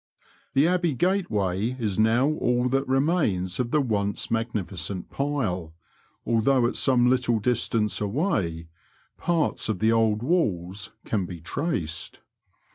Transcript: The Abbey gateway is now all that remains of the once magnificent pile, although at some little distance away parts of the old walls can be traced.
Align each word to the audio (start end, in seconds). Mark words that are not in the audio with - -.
The 0.53 0.67
Abbey 0.67 0.95
gateway 0.95 1.75
is 1.79 1.99
now 1.99 2.27
all 2.29 2.67
that 2.69 2.87
remains 2.87 3.59
of 3.59 3.69
the 3.69 3.81
once 3.81 4.31
magnificent 4.31 5.11
pile, 5.11 5.75
although 6.25 6.65
at 6.65 6.75
some 6.75 7.07
little 7.07 7.37
distance 7.37 8.01
away 8.01 8.67
parts 9.19 9.69
of 9.69 9.77
the 9.77 9.91
old 9.91 10.23
walls 10.23 10.91
can 11.05 11.27
be 11.27 11.39
traced. 11.39 12.21